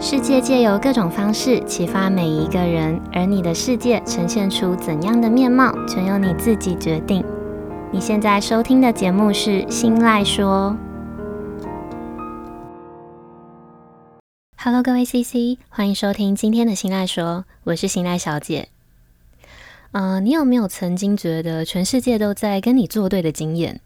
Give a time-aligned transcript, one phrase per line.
[0.00, 7.24] 世界借由各种方式启发每一个人，而你的世界呈现出怎样的面貌，全由你自己决定。
[7.90, 10.76] 你现在收听的节目是《新赖说》。
[14.56, 18.68] Hello，各位 CC，欢迎收听今天的《新赖说》，我是新赖小姐。
[19.90, 23.80] 呃，你有没有曾经觉得全世界都在跟你作对的经验？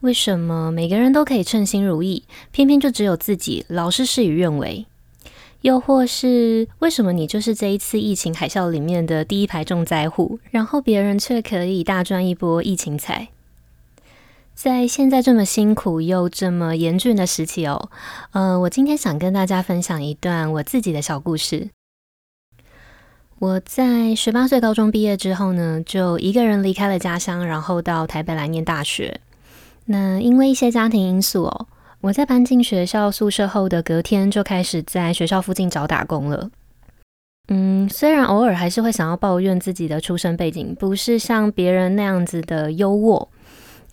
[0.00, 4.86] 为什么每个人都可以称心如意，偏偏就只有自己老是事与愿违？
[5.62, 13.28] 又或是为什么你就是这一次疫情海啸里面的第一排重灾户，然后别人却可以大赚一波疫情财？
[14.54, 17.90] 在现在这么辛苦又这么严峻的时期哦，
[18.32, 21.70] 呃，我今天想跟大家分享一段我自己的小故事。
[23.38, 29.20] 我在十八岁高中毕业之后呢，就一个人离开了家乡，然后到台北来念大学。
[29.86, 31.66] 那因为一些家庭因素哦。
[32.02, 36.50] 我在搬进学校宿舍后的隔天就开始在学校附近找打工了。
[37.46, 43.28] 嗯，虽然偶尔还是会想要抱怨自己的出身背景不是像别人那样子的优渥，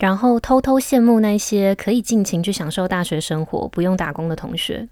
[0.00, 4.88] 然后偷偷羡慕那些可以尽情去享受大学生活、不用打工的同学，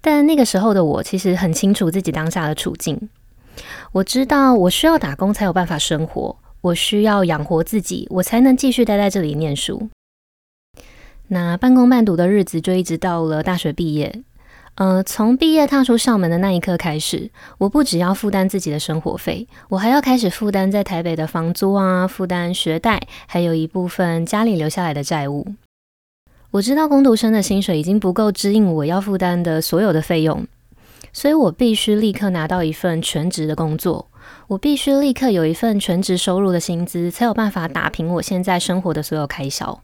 [0.00, 3.08] 但那个时候的我其实很清楚自己当下的处境。
[3.90, 9.88] 我知道我需要打工才有办法生活，我需要养活自己，我才能继续待在这里念书。
[11.32, 14.22] 那半工半读的日子就一直到了大学毕业。
[14.74, 25.46] 呃，从毕业踏出校门的那一刻开始，我不只要负担自己的生活费，我还要开始负担在台北的房租啊，负担学贷，还有一部分家里留下来的债务。
[26.50, 30.46] 我知道工读生的薪水已经不够支应我要负担的所有的费用，
[31.14, 34.10] 所以我必须立刻拿到一份全职的工作，
[34.48, 39.82] 我必须立刻有一份全职收入的薪资，才有办法打平我现在生活的所有开销。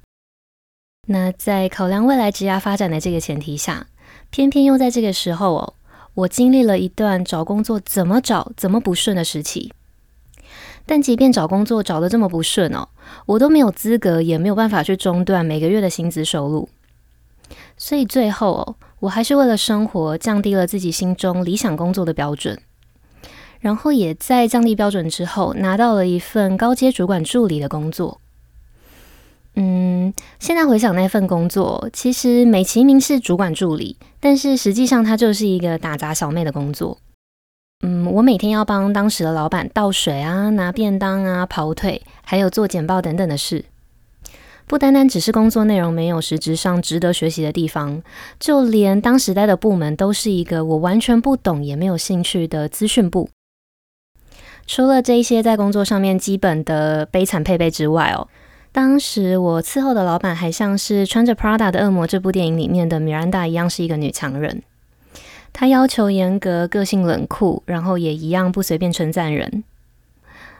[1.11, 3.87] 那在考量未来职业发展的这个前提下，
[4.28, 5.75] 偏偏又在这个时候哦，
[6.12, 9.73] 我经历了一段找工作怎么找怎么不顺的时期。
[10.84, 12.88] 但即便找工作找得这么不顺哦，
[13.25, 16.69] 我都没有资格，也没有办法去中断每个月的薪资收入。
[17.78, 22.61] 所以最后哦，我还是为了生活降低了自己心中理想工作的标准，
[23.61, 28.21] 然后也在降低标准之后，拿到了一份高阶主管助理的工作。
[29.60, 36.98] 嗯，现在回想那份工作，其实美其名是主管助理，但是实际上它就是一个打杂小妹的工作。
[37.84, 43.64] 嗯，我每天要帮当时的老板倒水啊、拿便当啊、跑腿，还有做简报等等的事。
[44.69, 48.00] 不单单只是工作内容没有实质上值得学习的地方，
[48.38, 53.28] 就连当时待的部门都是一个我完全不懂也没有兴趣的资讯部。
[54.69, 58.28] 除了这一些在工作上面基本的悲惨配备之外哦。
[58.71, 64.62] 当时我伺候的老板还像是穿着 Prada 的恶魔这部电影里面的米兰达一样，是一个女强人。
[65.53, 69.65] 她要求严格，个性冷酷，然后也一样不随便称赞人。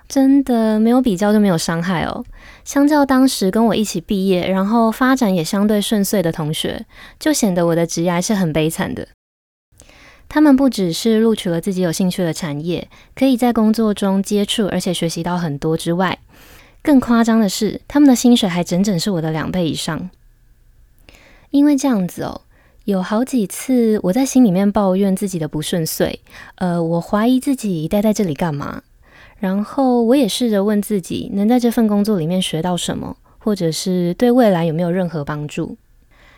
[0.09, 2.25] 真的没有比较就没有伤害哦。
[2.65, 6.87] 相较当时跟我一起毕业，然后发展也相对顺遂的同学，
[7.21, 9.07] 就显得我的职业还是很悲惨的。
[10.27, 16.19] 他们不只是录取了自己有兴趣的产业，可以在工作中接触而且学习到很多之外。
[16.89, 20.09] 更夸张的是，他们的薪水还整整是我的两倍以上。
[21.51, 22.41] 因为这样子哦，
[22.87, 26.19] 有好几次我在心里面抱怨自己的不顺遂，
[26.55, 28.81] 呃，我怀疑自己待在这里干嘛？
[29.39, 35.77] 然后我也试着问自己，能在这份工作里面学到什么，或者是对未来有没有任何帮助？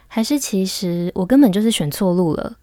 [0.09, 2.57] 还是其实我根本就是选错路了？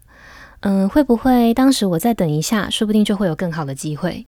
[0.60, 4.26] 嗯、会不会当时我再等一下，说不定就会有更好的机会？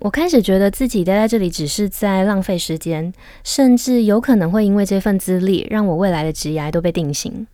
[0.00, 3.12] 我开始觉得自己待在这里只是在浪费时间，
[3.42, 7.46] 甚至有可能会因为这份资历让我未来的职涯都被定型。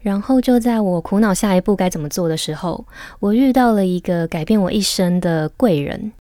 [0.00, 2.86] 然后就在我苦恼下一步该怎么做的时候，
[3.20, 6.12] 我遇到了一个改变我一生的贵人。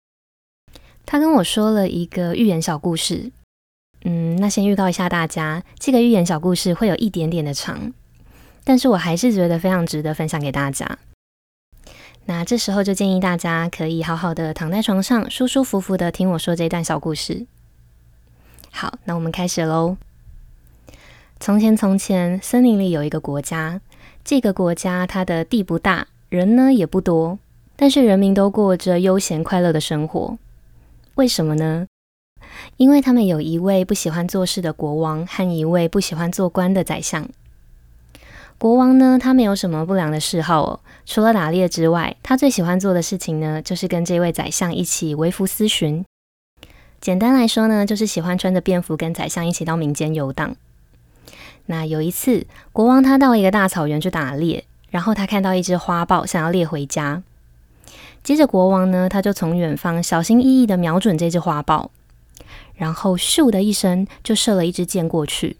[1.05, 3.31] 他跟我说了一个寓言小故事。
[4.05, 7.93] 嗯，那先预告一下大家，这个寓言小故事会有一点点的长，
[8.65, 10.98] 但是我还是觉得非常值得分享给大家。
[12.28, 17.47] 那这时候就建议大家可以好好的躺在床上，舒舒服服的听我说这段小故事。
[18.73, 19.97] 好，那我们开始喽。
[21.39, 23.81] 从前，从前，森林里有一个国家，
[24.25, 27.39] 这个国家它的地不大，人呢也不多，
[27.77, 30.37] 但是人民都过着悠闲快乐的生活。
[31.15, 31.87] 为什么呢？
[32.77, 37.28] 因为他们有一位不喜欢做事的国王和一位不喜欢做官的宰相。
[38.58, 46.04] 国王呢，他没有什么不良的嗜好哦，除了打猎之外，他最喜欢做的事情呢，就是跟这位宰相一起微服私巡。
[46.98, 50.56] 简单来说呢，就是喜欢穿着便服跟宰相一起到民间游荡。
[51.66, 57.22] 那有一次，国王他到一个大草原去打猎，然后他看到一只花豹，想要猎回家。
[58.22, 61.91] 接着国王呢，他就从远方小心翼翼的瞄准这只花豹，
[62.74, 65.58] 然后咻的一声就射了一支箭过去。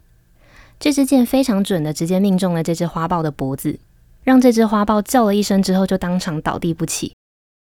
[0.79, 3.79] 这支箭非常准的，直接命中了这只花豹的脖子，
[4.23, 7.13] 让这只花豹叫了一声之后就当场倒地不起。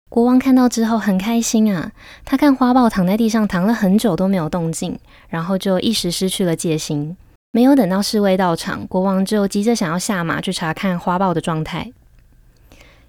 [0.09, 1.91] 国王看到之后很开心啊，
[2.25, 7.15] 他看花豹躺在地上躺了很久都没有动静，然后就一时失去了戒心。
[7.51, 11.91] 没有等到侍卫到场，国王就急着想要下马去查看花豹的状态。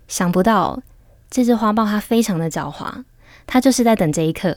[0.08, 0.82] 想不到
[1.31, 3.05] 这只花豹它非常的狡猾，
[3.46, 4.56] 它就是在等这一刻，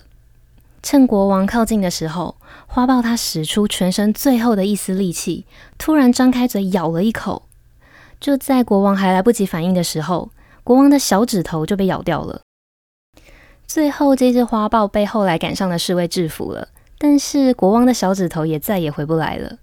[0.84, 2.36] 趁国王靠近的时候，
[2.68, 5.46] 花豹它使出全身最后的一丝力气，
[5.78, 7.44] 突然张开嘴咬了一口。
[8.20, 10.30] 就在国王还来不及反应的时候，
[10.64, 12.42] 国王的小指头就被咬掉了。
[13.66, 19.58] 最后，这只花豹被后来赶上的侍卫制服了，但是国王的小指头也再也回不来了。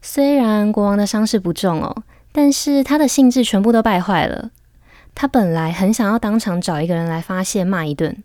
[0.00, 4.50] 虽然国王的伤势不重哦，但是他的兴致全部都败坏了。
[5.16, 8.22] 他本来很想要当场找一个人来发泄骂一顿，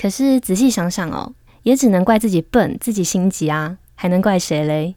[0.00, 1.32] 可是仔细想想哦，
[1.64, 4.94] 也只能怪自己笨，自己心急啊，还能怪谁嘞？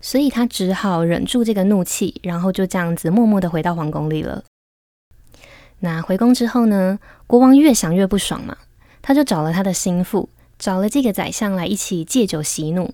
[0.00, 4.42] 所以他只好忍住这个怒气，然后就这样子默默的回到皇宫里了。
[5.78, 8.56] 那回宫之后呢，国王越想越不爽嘛，
[9.00, 10.28] 他就找了他的心腹，
[10.58, 12.92] 找了这个宰相来一起借酒息怒。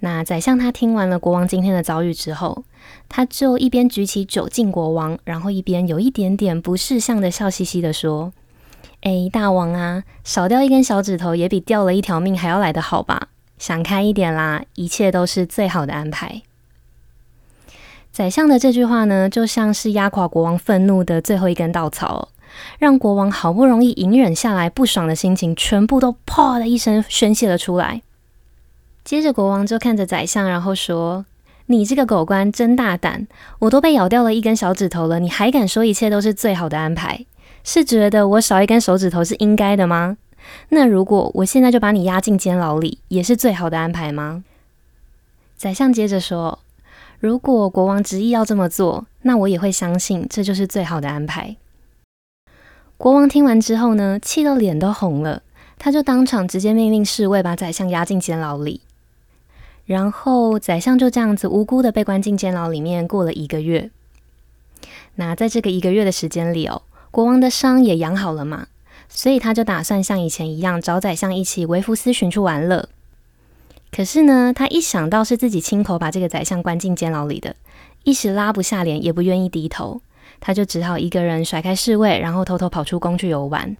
[0.00, 2.64] 那宰相他听完了国王今天的遭遇之后，
[3.10, 8.32] 他就一边举起酒敬国王，然后一边有一点点不识相的笑嘻嘻的说
[9.02, 13.28] ：“哎，大王啊，少掉一根小指头也比掉了一条命还要来得好吧？
[13.58, 16.42] 想开一点啦，一切都是最好的安排。”
[18.12, 22.28] 宰相的这句话呢，就像是压垮国王愤怒的最后一根稻草，
[22.78, 28.02] 让国王好不容易隐忍下来不爽的心情，全部都“啪”的一声宣泄了出来。
[29.02, 31.24] 接着，国王就看着宰相，然后说
[31.66, 33.26] ：“你这个狗官真大胆！
[33.60, 37.24] 我都被咬掉了一根小指头了，你还敢说一切都是最好的安排？
[37.64, 40.16] 是觉得我少一根手指头是应该的吗？
[40.70, 44.44] 那如果我现在就把你押进监牢里，也是最好的安排吗？”
[45.56, 46.58] 宰相接着说。
[47.20, 51.54] 如果国王执意要这么做，那我也会相信这就是最好的安排。
[52.96, 55.40] 国王听完之后呢，气得脸都红了，
[55.78, 58.80] 他就当场直接命令侍卫把宰相押进监牢里。
[59.86, 63.88] 然后宰相就这样子无辜的被关进监牢里面过了一个月。
[65.14, 66.82] 那在这个一个月的时间里哦，
[67.12, 68.68] 国王的伤也养好了嘛，
[69.06, 72.88] 所以他就打算像以前一样找宰相一起微服私巡去玩乐。
[73.90, 77.54] 可是呢，他一想到是自己亲口把这个宰相关进监牢里的，
[78.04, 80.00] 一时拉不下脸，也不愿意低头，
[80.40, 83.76] 他就只好一个人甩开侍卫，然后偷偷跑出宫去游玩。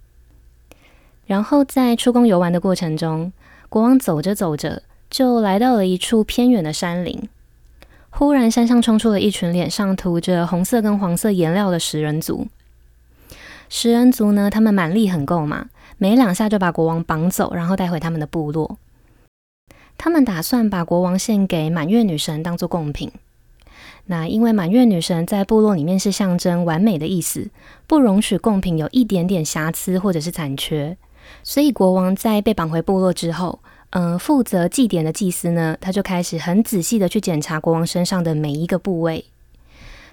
[1.24, 3.32] 然后在出宫游玩的过程中，
[3.70, 7.26] 国王走着走着，就来到了一处偏远的山林。
[8.10, 12.46] 忽然，山上冲出了一群脸上涂着红色跟黄色颜料的食人族。
[13.74, 18.76] 食人族呢，他们蛮力很够嘛，没两下就把国王绑走，然后带回他们的部落。
[19.96, 23.10] 他们打算把国王献给满月女神当做贡品。
[24.04, 27.48] 那因为满月女神在部落里面是象征完美的意思，
[27.86, 30.98] 不容许贡品有一点点瑕疵或者是残缺。
[31.42, 33.60] 所以国王在被绑回部落之后，
[33.90, 39.24] 嗯、负责祭典的祭司呢，他就开始很仔细的去检查国王身上的每一个部位。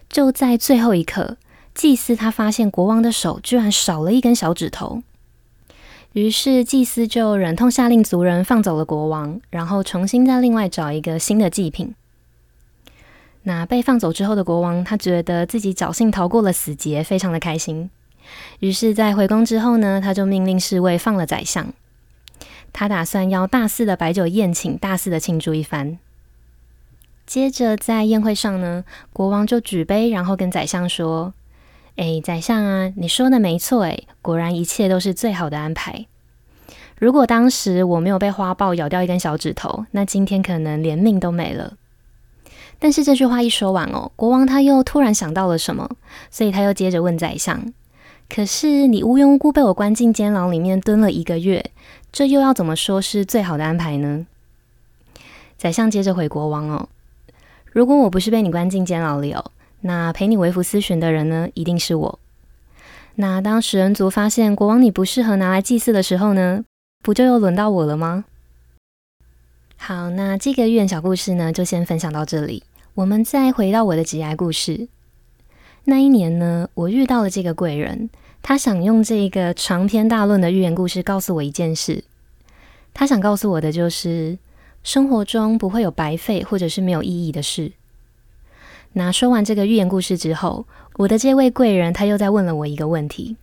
[0.07, 1.35] 就在最后一刻，
[1.73, 5.01] 祭司他发现国王的手居然少了一根小指头。
[6.13, 11.93] 于是祭司就忍痛下令族人放走了国王，然后重新再另外找一个新的祭品。
[13.43, 17.89] 那被放走之后的国王，他觉得自己侥幸逃过了死劫，非常的开心。
[18.59, 21.71] 于是，在回宫之后呢，他就命令侍卫放了宰相。
[22.73, 25.97] 他打算要大肆的摆酒宴请，大肆的庆祝一番。
[27.25, 28.83] 接着在宴会上呢，
[29.13, 31.33] 国王就举杯，然后跟宰相说。
[31.99, 36.05] 哎，宰相啊，你说的没错，哎，果然一切都是最好的安排。
[36.97, 41.73] 如果当时我没有被花豹咬掉一根小指头，那今天可能连命都没了。
[42.79, 45.89] 但是这句话一说完哦，国王他又突然想到了什么，
[46.31, 47.73] 所以他又接着问宰相
[48.33, 51.69] ：“可是你无缘无故被我关进监牢里面蹲了一个月，
[52.13, 54.25] 这又要怎么说是最好的安排呢？”
[55.59, 56.87] 宰相接着回国王哦
[57.73, 59.51] ：“如果我不是被你关进监牢里哦。”
[59.81, 62.19] 那陪你微服私巡的人呢，一定是我。
[63.15, 66.63] 那当食人族发现国王你不适合拿来祭祀的时候呢，
[67.03, 68.25] 不就又轮到我了吗？
[69.77, 72.63] 好，那这个寓言小故事呢，就先分享到这里。
[72.95, 74.87] 我们再回到我的职涯故事。
[75.85, 78.09] 那一年呢，我遇到了这个贵人，
[78.41, 82.03] 他想用这个长篇大论的寓言故事告诉我一件事。
[82.93, 84.37] 他想告诉我的就是，
[84.83, 87.71] 生活中不会有白费或者是没有意义的事。
[88.93, 90.65] 那说完这个寓言故事之后，
[90.97, 93.37] 我的这位贵人他又再问了我一个问题。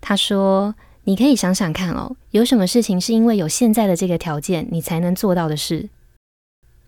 [0.00, 5.88] 他说：“你可以想想看哦，有什么事情是因为有现在的这个条件你才能做到的事？”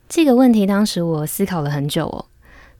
[0.09, 2.27] 这个问题当时我思考了很久哦。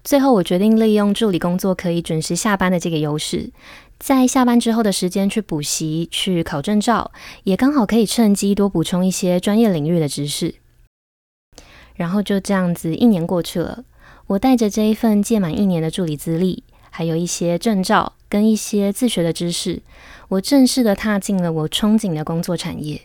[0.02, 3.50] 最后，我决定利用助理工作可以准时下班的这个优势，
[3.99, 7.11] 在下班之后的时间去补习、去考证照，
[7.45, 10.57] 也刚好可以趁机多补充一些专业领域的知识。
[11.95, 13.85] 然后就这样子，一年过去了。
[14.26, 19.83] 我带着这一份届满一年的助理资历，还有一些证照跟一些自学的知识，
[20.28, 23.02] 我正式的踏进了我憧憬的工作产业。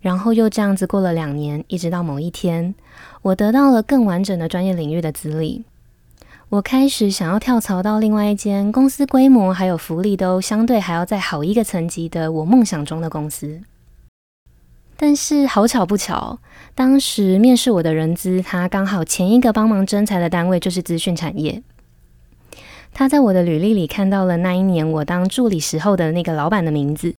[0.00, 2.74] 然后又这样子过了两年，一直到某一天，
[3.22, 5.64] 我得到了更完整的专业领域的资历，
[6.48, 13.60] 我开始想要跳槽到另外一间公司规模还有福利都相对还要再好一个层级的我梦想中的公司。
[14.96, 16.38] 但是好巧不巧，
[16.74, 21.62] 当时面试我的人资，他刚好前一个帮忙征才的单位就是资讯产业。
[22.94, 27.14] 他在我的履历里看到了那一年我当助理时候的那个老板的名字。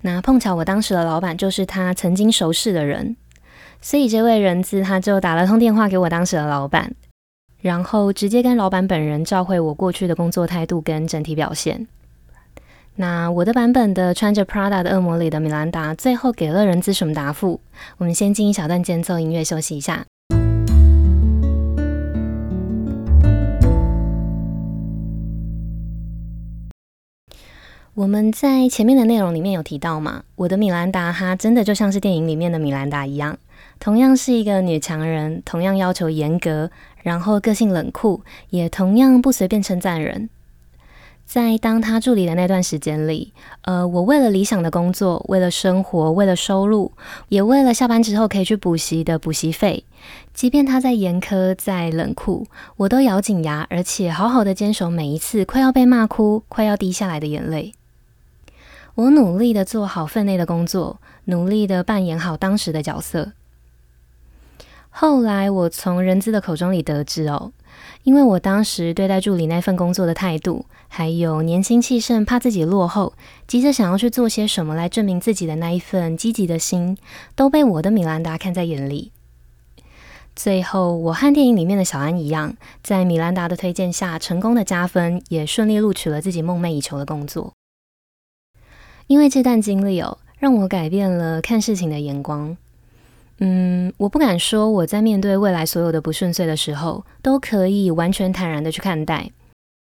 [0.00, 3.16] 那碰巧我当时的老板就是他曾经熟识的人，
[3.82, 6.94] 所以这位人资他就打了通电话给我当时的老板，
[7.60, 11.86] 然后直接跟老板本人照会我过去的工作态度跟整体表现。
[12.98, 17.60] 那我的版本的穿着 Prada 的恶魔里的米兰达，最后给了人资什么答复？
[17.98, 20.06] 我们先进一小段间奏音乐休息一下。
[27.92, 33.36] 我们在前面的内容里面有提到嘛，我的米兰达她真的就像是电影里面的米兰达一样，
[33.78, 36.70] 同样是一个女强人，同样要求严格，
[37.02, 40.30] 然后个性冷酷，也同样不随便称赞人。
[41.26, 46.92] 在当他助理的那段时间里，呃，我为了理想的工作，为了生活，为了收入，
[47.28, 49.84] 也为了下班之后可以去补习的补习费，
[50.32, 57.74] 即便他再严苛、再冷酷，我都咬紧牙，而且好好的坚守每一次快要被骂哭、快要滴下来的眼泪。
[58.94, 63.32] 我努力的做好分内的工作，努力的扮演好当时的角色。
[64.98, 67.52] 后来我从人资的口中里得知哦。
[68.04, 73.12] 因为我当时对待助理那份工作的态度，还有年轻气盛、怕自己落后、
[73.46, 76.96] 急着想要去做些什么来证明自己的那一份积极的心，
[77.34, 79.12] 都被我的米兰达看在眼里。
[80.34, 87.52] 最后，我和电影里面的小安一样，在米兰达的推荐下，成功的加分，也顺利录取了自己梦寐以求的工作。
[89.08, 92.56] 因为这段经历哦，让我改变了看事情的眼光。
[93.38, 99.30] 嗯，我不敢说我在面对未来所有的不顺遂的时候，都可以完全坦然的去看待，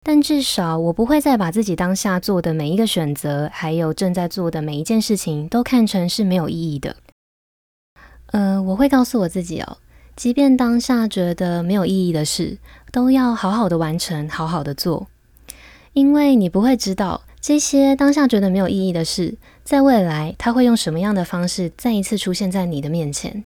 [0.04, 6.98] 但至少我不会再把自己当下做的每一个选择，还有正在做的每一件事情，都看成是没有意义的。
[8.34, 9.78] 呃，我会告诉我自己哦，
[10.18, 12.58] 即便当下觉得没有意义的事，
[12.92, 15.08] 都要好好的完成，好好的做，
[15.94, 23.46] 因为你不会知道这些当下觉得没有意义的事，在未来，他会用什么样的方式再一次出现在你的面前？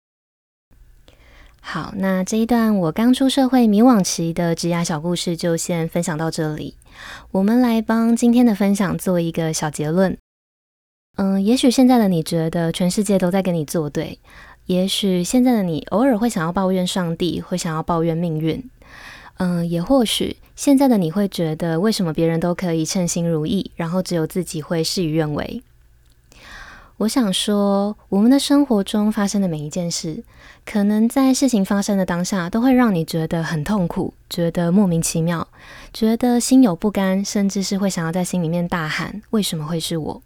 [1.62, 6.76] 好，那这一段我刚出社会迷惘期的职涯小故事就先分享到这里。
[7.32, 10.18] 我们来帮今天的分享做一个小结论。
[11.16, 14.20] 嗯，也许现在的你觉得全世界都在跟你作对，
[14.66, 18.62] 也许现在的你偶尔会想要抱怨上帝，会想要抱怨命运。
[19.38, 25.62] 嗯，也或许现在的你会觉得为什么别人都可以称心如意，然后只有自己会事与愿违。
[26.98, 30.24] 我想说，我们的生活中发生的每一件事，
[30.66, 35.46] 可能在事情发生的当下，都会让你觉得很痛苦，觉得莫名其妙，
[35.92, 40.22] 觉得心有不甘，甚至是会想要在心里面大喊：“为什么会是我？”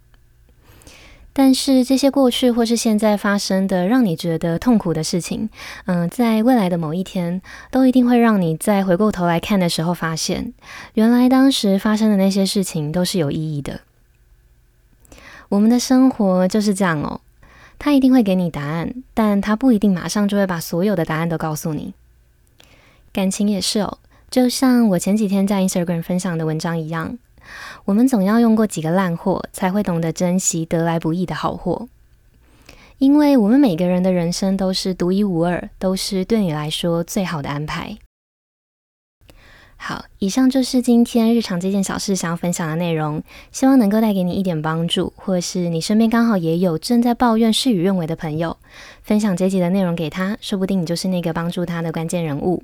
[1.39, 5.49] 但是这些过去或是现在发生的让你觉得痛苦的事情，
[5.85, 7.41] 嗯，在未来的某一天，
[7.71, 10.53] 都一定会让你再回过头来看的时候，发现
[10.95, 13.79] 原来当时发生的那些事情都是有意义的。
[15.47, 17.21] 我们的生活就是这样哦，
[17.79, 21.93] 他一定会给你答案，但他不一定马上就会把所有的答案都告诉你。
[23.13, 23.97] 感情也是哦，
[24.29, 27.17] 就像我前几天在 Instagram 分享的文章一样，
[27.85, 31.87] 我们总要用过几个烂货，才会懂得珍惜得来不易的好货。
[32.97, 37.97] 因为我们每个人的人生都是独一无二，都是对你来说最好的安排。
[39.81, 48.57] 好，以上就是今天日常这件小事想要分享的内容，希望能够带给你一点帮助，或是你身边刚好也有正在抱怨事与愿违的朋友，
[49.01, 52.61] 分享这集的内容给他，说不定你就是那个帮助他的关键人物。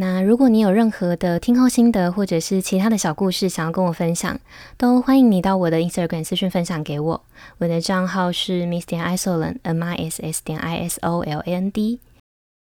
[0.00, 4.38] 那如果你有任何的听后心得，或者是其他的小故事想要跟我分享，
[4.76, 7.24] 都欢迎你到我的 Instagram 私讯分享给我，
[7.58, 11.98] 我的账号是 miss 点 isoland，m i s s 点 i s o l a n d。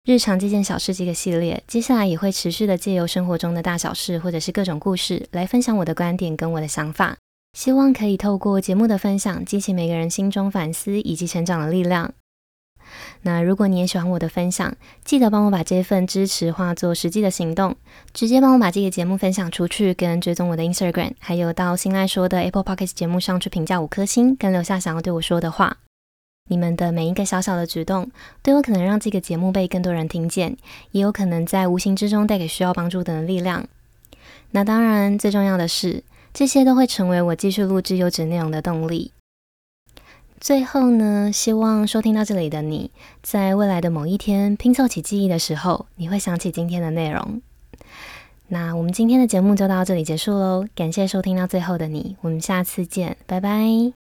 [0.06, 7.18] 日常这件小事这个系列，接下来也会持续的借由生活中的大小事，或者是各种故事，来分享我的观点跟我的想法。
[7.58, 12.14] 希望可以透过节目的分享，激起每个人心中反思以及成长的力量。
[13.22, 17.76] 那如果你也喜欢我的分享，记得帮我把这份支持化作实际的行动，
[18.14, 25.78] 直接帮我把这个节目分享出去，跟追踪我的 Instagram，还有到新赖说的 Apple Podcast 节目上去评价五颗星，跟留下想要对我说的话。
[26.50, 28.10] 你们的每一个小小的举动，
[28.42, 30.56] 都有可能让这个节目被更多人听见，
[30.92, 33.68] 也有可能在无形之中带给需要帮助的人力量。
[34.52, 36.02] 那当然，最重要的是，
[36.34, 39.12] 这些都会成为我继续录制优质内容的动力。
[40.40, 42.92] 最后呢，希望收听到这里的你，
[43.22, 47.42] 在未来的某一天拼凑起记忆的时候，你会想起今天的内容。
[48.50, 54.07] 那我们今天的节目就到这里结束喽，感谢收听到最后的你，我们下次见，拜拜。